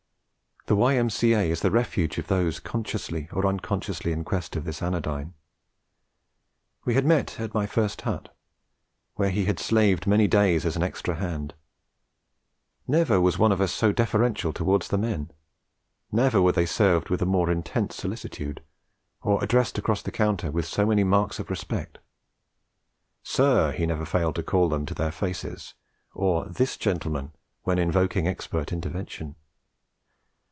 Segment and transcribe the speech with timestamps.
[0.67, 1.39] The Y.M.C.A.
[1.49, 5.33] is the refuge of those consciously or unconsciously in quest of this anodyne.
[6.85, 8.29] We had met at my first hut,
[9.15, 11.55] where he had slaved many days as an extra hand.
[12.87, 15.31] Never was one of us so deferential towards the men;
[16.11, 18.61] never were they served with a more intense solicitude,
[19.23, 21.97] or addressed across the counter with so many marks of respect.
[23.23, 25.73] 'Sir,' he never failed to call them to their faces,
[26.13, 27.31] or 'this gentleman'
[27.63, 29.35] when invoking expert intervention.